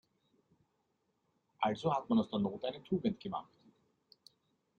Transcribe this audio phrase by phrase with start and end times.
[1.59, 3.53] Also hat man aus der Not eine Tugend gemacht.